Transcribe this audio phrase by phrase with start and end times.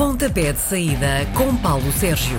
[0.00, 2.38] Pontapé de saída com Paulo Sérgio.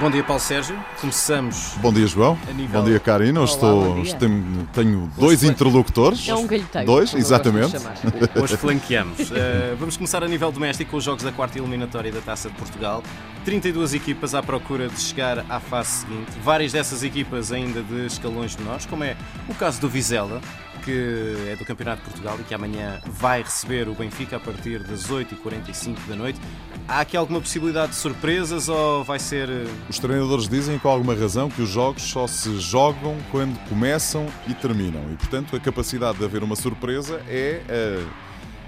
[0.00, 0.78] Bom dia, Paulo Sérgio.
[1.00, 1.74] Começamos.
[1.78, 2.38] Bom dia, João.
[2.54, 3.40] nível- Bom dia, Karina.
[3.40, 4.14] Olá, Estou, bom dia.
[4.14, 6.28] tenho, tenho dois interlocutores.
[6.28, 6.86] É um galheteiro.
[6.86, 7.74] Dois, exatamente.
[8.40, 9.18] Hoje flanqueamos.
[9.28, 9.34] Uh,
[9.76, 13.02] vamos começar a nível doméstico com os jogos da quarta eliminatória da Taça de Portugal.
[13.44, 16.30] 32 equipas à procura de chegar à fase seguinte.
[16.44, 19.16] Várias dessas equipas ainda de escalões menores, como é
[19.48, 20.40] o caso do Vizela,
[20.84, 24.82] que é do Campeonato de Portugal e que amanhã vai receber o Benfica a partir
[24.84, 26.38] das 8h45 da noite.
[26.86, 29.48] Há aqui alguma possibilidade de surpresas ou vai ser.
[29.48, 34.26] uh, Os treinadores dizem com alguma razão que os jogos só se jogam quando começam
[34.46, 35.02] e terminam.
[35.12, 38.04] E, portanto, a capacidade de haver uma surpresa é, eh,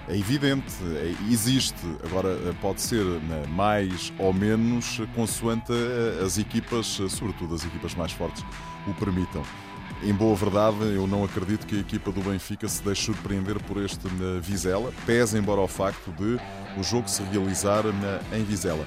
[0.09, 1.77] é evidente, é- existe.
[2.05, 7.65] Agora, eh, pode ser né, mais ou menos consoante eh, as equipas, eh, sobretudo as
[7.67, 8.43] equipas mais fortes,
[8.87, 9.43] o permitam.
[10.03, 13.83] Em boa verdade, eu não acredito que a equipa do Benfica se deixe surpreender por
[13.83, 16.39] este na Vizela, pese embora ao facto de
[16.79, 18.87] o jogo se realizar na- em Vizela.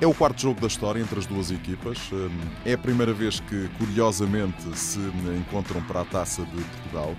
[0.00, 1.98] É o quarto jogo da história entre as duas equipas.
[2.12, 2.30] Hum,
[2.64, 5.00] É a primeira vez que, curiosamente, se
[5.38, 7.14] encontram para a Taça de Portugal.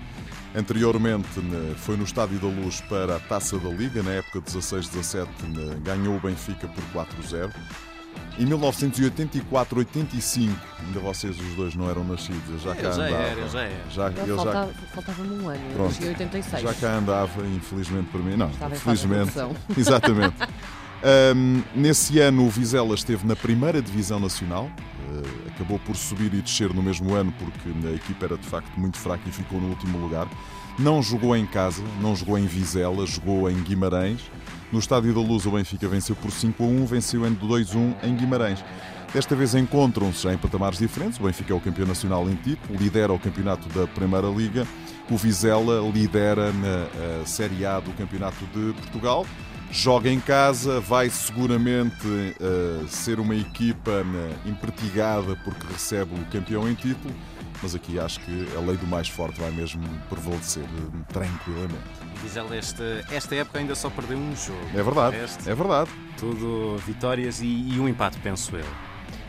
[0.54, 1.28] Anteriormente
[1.76, 6.16] foi no Estádio da Luz para a Taça da Liga, na época 16-17 hum, ganhou
[6.16, 7.52] o Benfica por 4-0.
[8.40, 10.50] Em 1984-85,
[10.86, 13.22] ainda vocês os dois não eram nascidos, eu já cá Eu já andava.
[13.22, 13.90] era, eu já era.
[13.90, 15.60] Já, Eu eu já, faltava- Faltava-me um ano.
[15.70, 16.02] Eu Pronto.
[16.04, 16.62] em 86.
[16.62, 18.36] já cá andava, infelizmente para mim.
[18.36, 19.32] Não, Estava felizmente.
[19.76, 20.36] Exatamente.
[21.02, 24.70] Ahm, nesse ano, o Vizela esteve na primeira Divisão Nacional.
[24.78, 28.70] Ah, acabou por subir e descer no mesmo ano porque a equipa era de facto
[28.78, 30.26] muito fraca e ficou no último lugar.
[30.80, 34.22] Não jogou em casa, não jogou em Vizela, jogou em Guimarães.
[34.72, 37.78] No Estádio da Luz, o Benfica venceu por 5 a 1, venceu em 2 a
[37.78, 38.64] 1 em Guimarães.
[39.12, 41.20] Desta vez encontram-se em patamares diferentes.
[41.20, 44.66] O Benfica é o campeão nacional em título, lidera o campeonato da Primeira Liga.
[45.10, 49.26] O Vizela lidera na Série A do Campeonato de Portugal.
[49.70, 51.94] Joga em casa, vai seguramente
[52.40, 57.14] eh, ser uma equipa né, impertigada porque recebe o campeão em título.
[57.62, 61.78] Mas aqui acho que a lei do mais forte vai mesmo prevalecer eh, tranquilamente.
[62.22, 64.58] Vizela, esta, esta época ainda só perdeu um jogo.
[64.74, 65.16] É verdade,
[65.46, 65.90] é verdade.
[66.18, 68.64] Tudo vitórias e, e um empate, penso eu.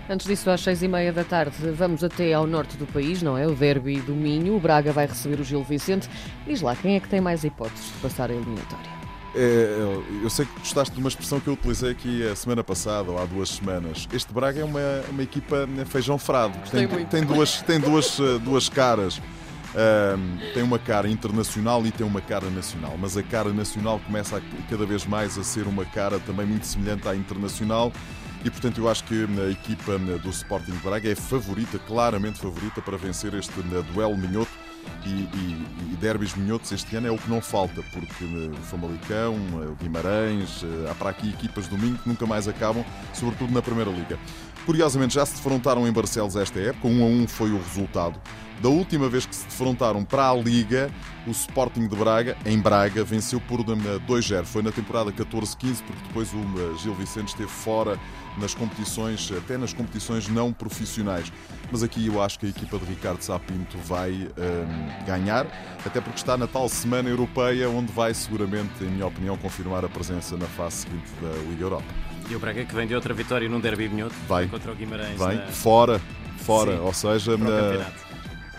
[0.10, 3.38] Antes disso, às seis e meia da tarde, vamos até ao norte do país, não
[3.38, 3.48] é?
[3.48, 4.56] O derby do Minho.
[4.56, 6.10] O Braga vai receber o Gil Vicente.
[6.46, 9.01] Diz lá, quem é que tem mais hipóteses de passar a eliminatória?
[9.34, 9.78] É,
[10.22, 13.18] eu sei que gostaste de uma expressão que eu utilizei aqui a semana passada ou
[13.18, 14.08] há duas semanas.
[14.12, 16.58] Este Braga é uma, uma equipa né, feijão frado.
[16.70, 17.08] Tem, muito.
[17.08, 19.22] tem duas, tem duas, eh, duas caras.
[19.74, 24.38] Ahm, tem uma cara internacional e tem uma cara nacional, mas a cara nacional começa
[24.38, 27.92] a, cada vez mais a ser uma cara também muito semelhante à internacional.
[28.44, 32.82] E portanto eu acho que a equipa né, do Sporting Braga é favorita, claramente favorita
[32.82, 34.52] para vencer este né, duelo minhoto
[35.06, 38.64] e, e, e derbys minhotos este ano é o que não falta, porque eh, o
[38.64, 43.62] Famalicão, eh, Guimarães, eh, há para aqui equipas domingo que nunca mais acabam, sobretudo na
[43.62, 44.20] Primeira Liga.
[44.66, 48.20] Curiosamente já se defrontaram em Barcelos esta época, 1 a 1 foi o resultado.
[48.62, 50.92] Da última vez que se defrontaram para a Liga,
[51.26, 53.64] o Sporting de Braga, em Braga, venceu por eh,
[54.08, 54.46] 2-0.
[54.46, 57.98] Foi na temporada 14-15, porque depois o eh, Gil Vicente esteve fora
[58.38, 61.34] nas competições, até nas competições não profissionais.
[61.72, 65.48] Mas aqui eu acho que a equipa de Ricardo Sapinto vai hum, ganhar,
[65.84, 69.90] até porque está na tal Semana Europeia, onde vai seguramente, em minha opinião, confirmar a
[69.90, 71.86] presença na fase seguinte da Liga Europa.
[72.30, 74.48] E o Braga que vem de outra vitória num derby minhoto Vai.
[74.48, 76.00] contra o Guimarães Vai na, fora,
[76.38, 78.12] fora, Sim, ou seja, na- campeonato.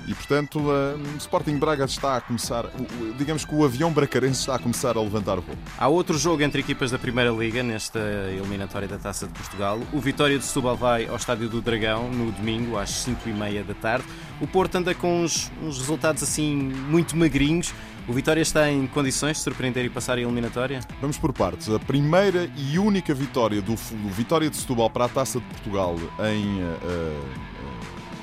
[0.08, 4.40] E portanto o Sporting Braga está a começar, o- o- digamos que o avião bracarense
[4.40, 5.54] está a começar a levantar voo.
[5.78, 7.98] Há outro jogo entre equipas da Primeira Liga nesta
[8.30, 9.80] eliminatória da Taça de Portugal.
[9.92, 14.04] O Vitória de Setúbal vai ao Estádio do Dragão no domingo às 5h30 da tarde.
[14.40, 17.72] O Porto anda com uns, uns resultados assim muito magrinhos.
[18.08, 20.80] O Vitória está em condições de surpreender e passar a eliminatória?
[21.00, 21.68] Vamos por partes.
[21.70, 25.94] A primeira e única vitória do, do Vitória de Setúbal para a Taça de Portugal
[26.28, 27.20] em, eh, eh,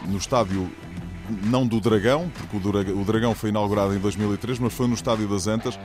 [0.10, 0.70] no estádio
[1.44, 4.94] não do Dragão, porque o Dra- o Dragão foi inaugurado em 2003, mas foi no
[4.94, 5.80] estádio das Antas.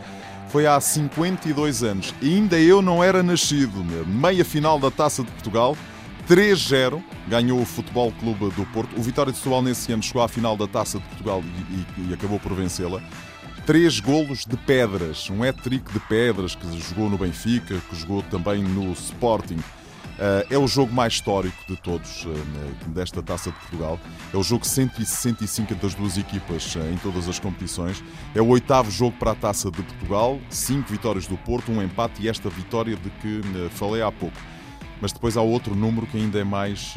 [0.49, 2.15] Foi há 52 anos.
[2.23, 3.85] E ainda eu não era nascido.
[4.07, 5.77] Meia final da Taça de Portugal.
[6.29, 8.99] 3-0 ganhou o Futebol Clube do Porto.
[8.99, 12.11] O Vitória de Setúbal nesse ano chegou à final da Taça de Portugal e, e-
[12.11, 13.03] e acabou por vencê-la
[13.67, 18.63] três golos de pedras, um hat-trick de pedras que jogou no Benfica, que jogou também
[18.63, 19.57] no Sporting.
[20.15, 23.99] Uh, é o jogo mais histórico de todos uh, desta Taça de Portugal.
[24.33, 28.03] É o jogo 165 entre as duas equipas uh, em todas as competições.
[28.33, 30.39] É o oitavo jogo para a Taça de Portugal.
[30.51, 33.41] Cinco vitórias do Porto, um empate e esta vitória de que
[33.71, 34.37] falei há pouco.
[35.01, 36.95] Mas depois há outro número que ainda é mais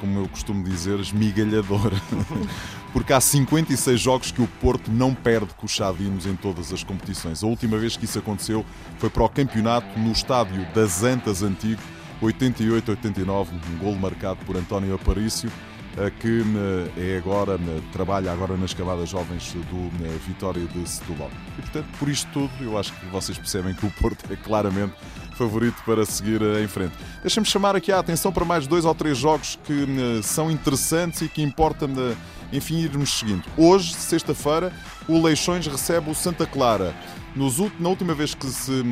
[0.00, 1.92] como eu costumo dizer, esmigalhador.
[2.92, 6.82] Porque há 56 jogos que o Porto não perde com os Chadinos em todas as
[6.82, 7.44] competições.
[7.44, 8.64] A última vez que isso aconteceu
[8.98, 11.80] foi para o campeonato no estádio das Antas Antigo,
[12.22, 15.50] 88-89, um golo marcado por António Aparício
[16.20, 16.44] que
[16.96, 17.58] é agora,
[17.92, 19.90] trabalha agora nas camadas jovens do
[20.28, 21.28] Vitória de Setúbal.
[21.58, 24.94] E portanto, por isto tudo, eu acho que vocês percebem que o Porto é claramente
[25.32, 26.94] favorito para seguir em frente.
[27.20, 31.28] Deixa-me chamar aqui a atenção para mais dois ou três jogos que são interessantes e
[31.28, 31.88] que importa,
[32.52, 33.44] enfim, irmos seguindo.
[33.56, 34.72] Hoje, sexta-feira,
[35.08, 36.94] o Leixões recebe o Santa Clara.
[37.36, 38.82] Nos, na última vez que se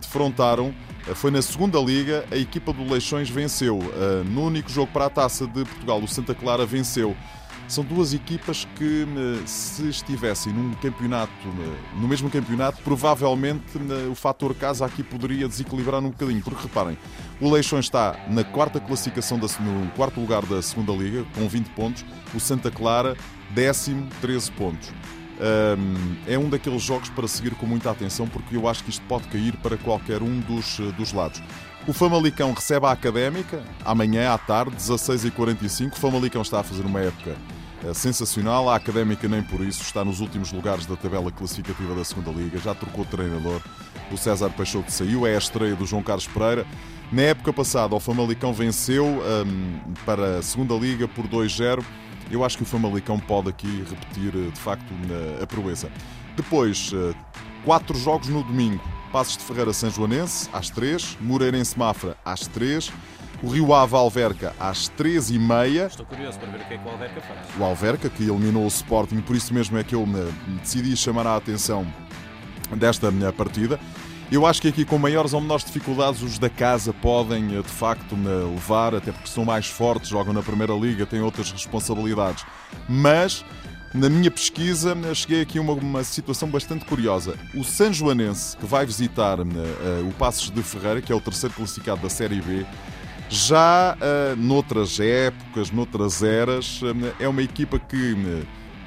[0.00, 0.74] defrontaram,
[1.14, 3.78] foi na segunda liga, a equipa do Leixões venceu.
[3.94, 7.16] Ah, no único jogo para a taça de Portugal, o Santa Clara venceu.
[7.68, 9.06] São duas equipas que,
[9.46, 11.32] se estivessem num campeonato,
[11.96, 13.64] no mesmo campeonato, provavelmente
[14.10, 16.42] o fator casa aqui poderia desequilibrar um bocadinho.
[16.42, 16.98] Porque reparem,
[17.40, 21.66] o Leixões está na quarta classificação, da, no quarto lugar da segunda liga, com 20
[21.70, 22.04] pontos.
[22.34, 23.16] O Santa Clara,
[23.54, 24.92] décimo, 13 pontos
[26.26, 29.26] é um daqueles jogos para seguir com muita atenção, porque eu acho que isto pode
[29.28, 31.42] cair para qualquer um dos, eh, dos lados.
[31.86, 35.92] O Famalicão recebe a Académica amanhã à tarde, 16h45.
[35.92, 37.36] O Famalicão está a fazer uma época
[37.84, 38.70] eh, sensacional.
[38.70, 42.58] A Académica nem por isso está nos últimos lugares da tabela classificativa da segunda Liga.
[42.58, 43.60] Já trocou de treinador.
[44.12, 45.26] O César Peixoto saiu.
[45.26, 46.64] É a estreia do João Carlos Pereira.
[47.10, 51.84] Na época passada, o Famalicão venceu um, para a segunda Liga por 2-0.
[52.30, 54.92] Eu acho que o Famalicão pode aqui repetir eh, de facto
[55.42, 55.90] a proeza.
[56.36, 57.14] Depois, eh,
[57.64, 58.82] quatro jogos no domingo.
[59.12, 62.90] Passos de Ferreira São Joanense, às 3, Moreirense Mafra, às 3,
[63.42, 65.86] o Rio Ave Alverca, às 3 e meia.
[65.86, 67.40] Estou curioso para ver o que é que o Alverca faz.
[67.58, 71.26] O Alverca, que eliminou o Sporting, por isso mesmo é que eu me decidi chamar
[71.26, 71.86] a atenção
[72.76, 73.78] desta minha partida.
[74.32, 77.68] Eu acho que aqui com maiores ou menores dificuldades os da casa podem eh, de
[77.68, 82.46] facto levar, até porque são mais fortes, jogam na Primeira Liga, têm outras responsabilidades.
[82.88, 83.44] Mas
[83.92, 87.34] na minha pesquisa cheguei aqui a uma, uma, situação bastante curiosa.
[87.54, 91.20] O San Joanense, que vai visitar uh, uh, o Passos de Ferreira, que é o
[91.20, 92.64] terceiro classificado da Série B,
[93.28, 96.80] já uh, noutras épocas, noutras eras,
[97.20, 98.16] é uma equipa que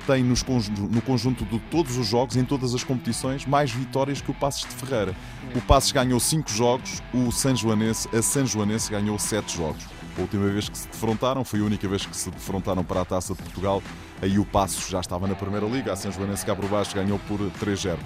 [0.05, 4.31] tem nos, no conjunto de todos os jogos, em todas as competições, mais vitórias que
[4.31, 5.15] o Passos de Ferreira.
[5.55, 9.83] O Passos ganhou 5 jogos, o San Joanense, a San Joanense ganhou 7 jogos.
[10.17, 13.05] A última vez que se defrontaram, foi a única vez que se defrontaram para a
[13.05, 13.83] Taça de Portugal,
[14.21, 17.39] aí o Passos já estava na Primeira Liga, a San Joanense por baixo ganhou por
[17.39, 17.97] 3-0.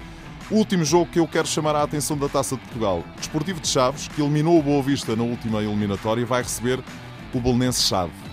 [0.49, 3.67] O último jogo que eu quero chamar a atenção da Taça de Portugal, Desportivo de
[3.67, 6.83] Chaves, que eliminou o Boa Vista na última eliminatória, vai receber
[7.33, 8.28] o Belenense Chave.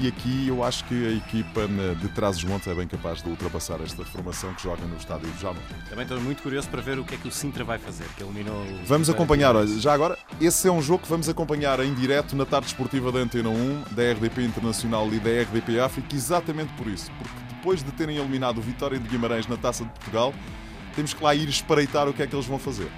[0.00, 1.66] E aqui eu acho que a equipa
[2.00, 5.60] de Trás-os-Montes é bem capaz de ultrapassar esta formação que joga no estádio de Jamor.
[5.88, 8.22] Também estou muito curioso para ver o que é que o Sintra vai fazer, que
[8.22, 12.36] eliminou Vamos acompanhar, olha, já agora, esse é um jogo que vamos acompanhar em direto
[12.36, 16.86] na tarde esportiva da Antena 1, da RDP Internacional e da RDP África, exatamente por
[16.86, 20.32] isso, porque depois de terem eliminado o Vitória de Guimarães na Taça de Portugal,
[20.94, 22.88] temos que lá ir espreitar o que é que eles vão fazer.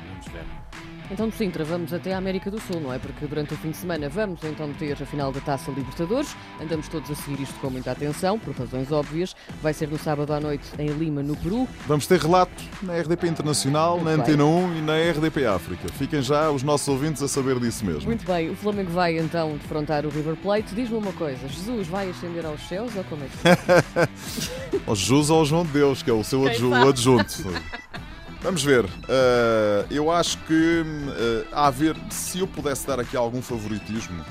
[1.10, 2.98] Então, de Sintra, vamos até a América do Sul, não é?
[2.98, 6.36] Porque durante o fim de semana vamos então ter a final da Taça Libertadores.
[6.60, 9.34] Andamos todos a seguir isto com muita atenção, por razões óbvias.
[9.60, 11.66] Vai ser no sábado à noite em Lima, no Peru.
[11.88, 12.52] Vamos ter relato
[12.82, 14.20] na RDP Internacional, Muito na bem.
[14.20, 15.88] Antena 1 e na RDP África.
[15.94, 18.04] Fiquem já os nossos ouvintes a saber disso mesmo.
[18.04, 20.74] Muito bem, o Flamengo vai então defrontar o River Plate.
[20.74, 24.94] Diz-me uma coisa: Jesus vai ascender aos céus ou como é que é?
[24.94, 27.50] Jesus ou João de Deus, que é o seu adjunto.
[28.42, 28.84] Vamos ver.
[28.86, 34.24] Uh, eu acho que uh, a ver, se eu pudesse dar aqui algum favoritismo,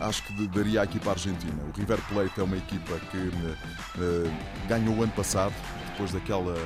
[0.00, 1.62] acho que daria aqui para a Argentina.
[1.72, 4.32] O River Plate é uma equipa que uh,
[4.68, 5.54] ganhou o ano passado,
[5.90, 6.56] depois daquela,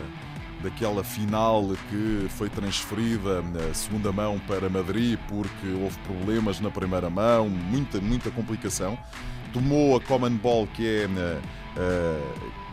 [0.62, 7.10] daquela final que foi transferida na segunda mão para Madrid porque houve problemas na primeira
[7.10, 8.98] mão, muita, muita complicação.
[9.52, 11.08] Tomou a Common Ball, que é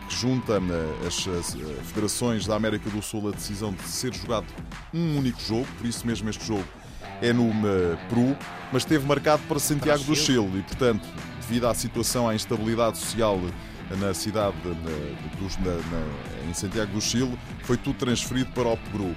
[0.08, 0.60] que junta
[1.06, 4.46] as, as, eh, federações da América do Sul a decisão de ser jogado
[4.92, 6.64] um único jogo, por isso mesmo este jogo
[7.22, 7.50] é no
[8.08, 8.36] Peru,
[8.72, 11.06] mas esteve marcado para Santiago do Chile e, portanto,
[11.40, 13.40] devido à situação, à instabilidade social
[13.98, 19.14] na cidade, na, na, em Santiago do Chile, foi tudo transferido para o Peru.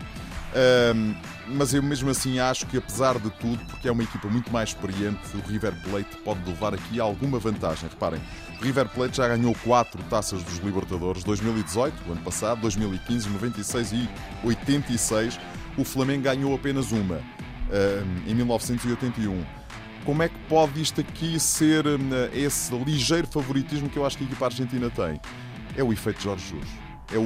[0.56, 1.16] Um,
[1.50, 4.70] mas eu mesmo assim acho que, apesar de tudo, porque é uma equipa muito mais
[4.70, 7.89] experiente, o River Plate pode levar aqui alguma vantagem.
[7.89, 8.22] Reparem,
[8.60, 13.92] o River Plate já ganhou quatro taças dos Libertadores: 2018, o ano passado, 2015, 96
[13.94, 14.10] e
[14.44, 15.39] 86.
[15.77, 19.46] O Flamengo ganhou apenas uma, um, em 1981.
[20.04, 22.00] Como é que pode isto aqui ser um,
[22.34, 25.20] esse ligeiro favoritismo que eu acho que a equipa argentina tem?
[25.75, 26.87] É o efeito Jorge Jesus.
[27.11, 27.21] É o,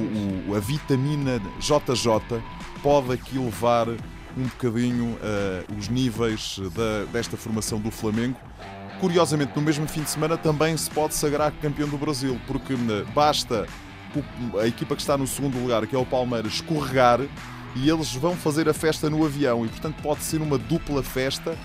[0.48, 2.40] o, a vitamina JJ
[2.82, 8.38] pode aqui levar um bocadinho uh, os níveis da, desta formação do Flamengo
[9.02, 13.04] curiosamente, no mesmo fim de semana também se pode sagrar campeão do Brasil, porque eh,
[13.12, 13.66] basta
[14.60, 17.18] a equipa que está no segundo lugar, que é o Palmeiras, escorregar
[17.74, 21.58] e eles vão fazer a festa no avião e, portanto, pode ser uma dupla festa.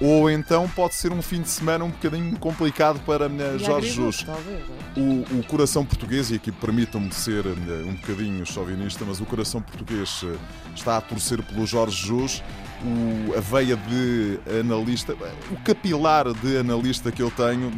[0.00, 4.26] Ou então pode ser um fim de semana um bocadinho complicado para eh, Jorge Jesus.
[4.28, 5.00] é?
[5.00, 9.62] O, o, coração português, e aqui permitam-me ser eh, um bocadinho chauvinista, mas o coração
[9.62, 10.36] português eh,
[10.74, 12.42] está a torcer pelo Jorge Jesus.
[12.84, 15.16] O, a veia de analista,
[15.50, 17.72] o capilar de analista que eu tenho,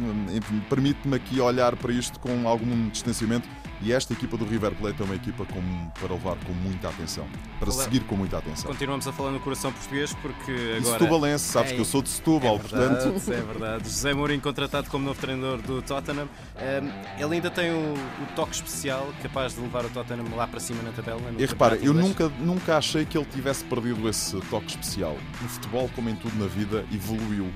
[0.69, 3.47] permite-me aqui olhar para isto com algum distanciamento
[3.81, 7.25] e esta equipa do River Plate é uma equipa com, para levar com muita atenção,
[7.59, 7.83] para Olá.
[7.83, 8.69] seguir com muita atenção.
[8.69, 10.79] Continuamos a falar no coração português porque agora.
[10.79, 13.33] E Setubalense, sabes é, que eu sou de Setúbal, é verdade, portanto.
[13.33, 13.83] É verdade.
[13.85, 16.27] José Mourinho contratado como novo treinador do Tottenham.
[16.27, 20.59] Um, ele ainda tem o, o, toque especial capaz de levar o Tottenham lá para
[20.59, 21.21] cima na tabela.
[21.37, 25.17] E repara, eu nunca, nunca achei que ele tivesse perdido esse toque especial.
[25.41, 27.49] No futebol, como em tudo na vida, evoluiu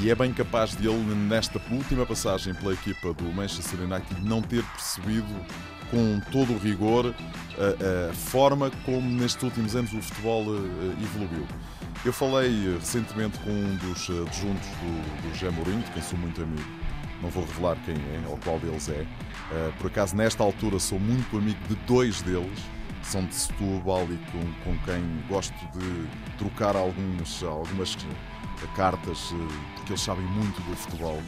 [0.00, 4.42] e é bem capaz de ele, nesta última passagem pela equipa do Manchester United, não
[4.42, 5.32] ter percebido
[5.90, 7.14] com todo o rigor
[7.56, 11.46] a, a forma como nestes últimos anos o futebol uh, evoluiu.
[12.04, 16.42] Eu falei recentemente com um dos adjuntos do, do Gé Mourinho, de quem sou muito
[16.42, 16.68] amigo,
[17.22, 19.06] não vou revelar quem é ou qual deles é.
[19.78, 22.58] por acaso, nesta altura, sou muito amigo de dois deles,
[23.02, 27.96] são de Setúbal e com, com quem gosto de trocar alguns, algumas
[28.74, 31.20] cartas, eh, porque eles sabem muito do futebol.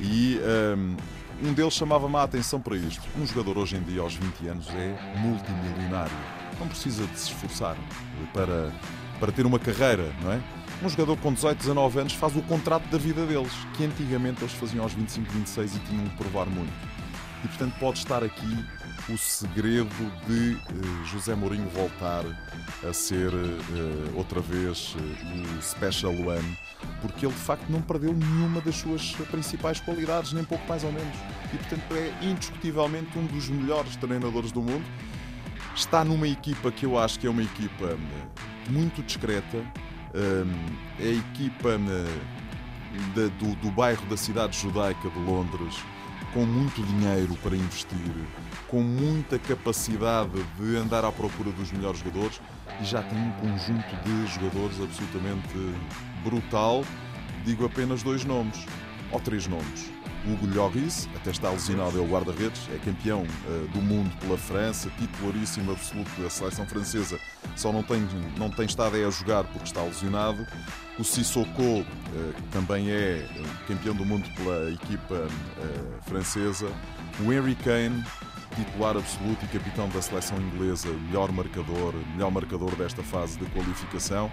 [0.00, 0.96] E um,
[1.42, 3.02] ehm, um deles chamava-me a atenção para isto.
[3.18, 6.12] Um jogador hoje em dia, aos 20 anos, é multimilionário.
[6.58, 7.76] Não precisa de se esforçar
[8.32, 8.70] para,
[9.18, 10.40] para ter uma carreira, não é?
[10.82, 14.52] Um jogador com 18, 19 anos faz o contrato da vida deles, que antigamente eles
[14.52, 16.72] faziam aos 25, 26 e tinham que provar muito.
[17.42, 18.66] E portanto pode estar aqui
[19.08, 19.88] o segredo
[20.26, 22.24] de uh, José Mourinho voltar
[22.88, 26.58] a ser uh, outra vez uh, o Special One,
[27.00, 30.92] porque ele de facto não perdeu nenhuma das suas principais qualidades, nem pouco mais ou
[30.92, 31.16] menos.
[31.52, 34.84] E portanto é indiscutivelmente um dos melhores treinadores do mundo.
[35.74, 37.96] Está numa equipa que eu acho que é uma equipa
[38.68, 39.64] muito discreta,
[40.98, 41.78] é a equipa
[43.38, 45.76] do, do bairro da cidade judaica de Londres
[46.32, 47.98] com muito dinheiro para investir,
[48.68, 52.40] com muita capacidade de andar à procura dos melhores jogadores
[52.80, 55.74] e já tem um conjunto de jogadores absolutamente
[56.22, 56.84] brutal.
[57.44, 58.66] Digo apenas dois nomes,
[59.10, 59.90] ou três nomes.
[60.26, 64.90] Hugo Lloris, até está lesionado, é o guarda-redes, é campeão uh, do mundo pela França,
[64.98, 67.18] titularíssimo absoluto da seleção francesa,
[67.60, 70.46] só não tem, não tem estado a jogar porque está lesionado.
[70.98, 71.84] O Sissoko, uh,
[72.34, 73.26] que também é
[73.68, 76.68] campeão do mundo pela equipa uh, francesa.
[77.20, 78.02] O Henry Kane,
[78.56, 84.30] titular absoluto e capitão da seleção inglesa, melhor marcador, melhor marcador desta fase de qualificação.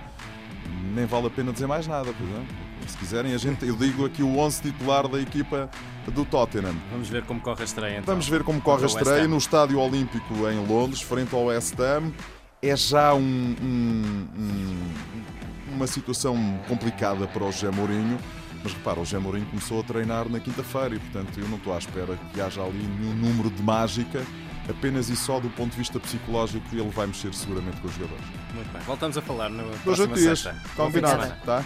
[0.96, 2.55] Nem vale a pena dizer mais nada, por exemplo.
[2.88, 5.69] Se quiserem, a gente, eu digo aqui o 11 titular da equipa
[6.13, 6.75] do Tottenham.
[6.91, 7.98] Vamos ver como corre a estreia.
[7.98, 8.13] Então.
[8.13, 12.13] Vamos ver como corre a estreia no Estádio Olímpico em Londres, frente ao West Ham.
[12.61, 16.35] É já um, um, um, uma situação
[16.67, 18.17] complicada para o José Mourinho.
[18.63, 21.73] Mas repara, o José Mourinho começou a treinar na quinta-feira e, portanto, eu não estou
[21.73, 24.23] à espera que haja ali nenhum número de mágica.
[24.67, 28.25] Apenas e só do ponto de vista psicológico, ele vai mexer seguramente com os jogadores.
[28.53, 30.49] Muito bem, voltamos a falar no próximo dias.
[30.75, 31.63] Combinado, tá?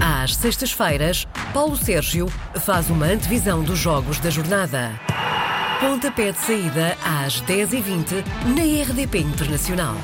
[0.00, 2.26] Às sextas-feiras, Paulo Sérgio
[2.62, 4.98] faz uma antevisão dos jogos da jornada.
[5.80, 8.22] Pontapé de saída às 10h20
[8.54, 9.96] na RDP Internacional.